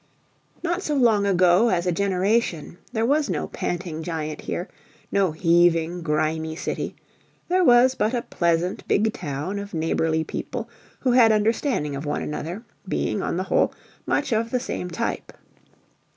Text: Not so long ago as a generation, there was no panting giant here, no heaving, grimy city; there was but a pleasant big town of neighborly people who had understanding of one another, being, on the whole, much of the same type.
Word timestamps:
Not 0.63 0.81
so 0.81 0.95
long 0.95 1.27
ago 1.27 1.69
as 1.69 1.85
a 1.85 1.91
generation, 1.91 2.79
there 2.91 3.05
was 3.05 3.29
no 3.29 3.49
panting 3.49 4.01
giant 4.01 4.41
here, 4.41 4.67
no 5.11 5.31
heaving, 5.31 6.01
grimy 6.01 6.55
city; 6.55 6.95
there 7.49 7.63
was 7.63 7.93
but 7.93 8.15
a 8.15 8.23
pleasant 8.23 8.83
big 8.87 9.13
town 9.13 9.59
of 9.59 9.75
neighborly 9.75 10.23
people 10.23 10.67
who 11.01 11.11
had 11.11 11.31
understanding 11.31 11.95
of 11.95 12.07
one 12.07 12.23
another, 12.23 12.63
being, 12.87 13.21
on 13.21 13.37
the 13.37 13.43
whole, 13.43 13.75
much 14.07 14.33
of 14.33 14.49
the 14.49 14.59
same 14.59 14.89
type. 14.89 15.31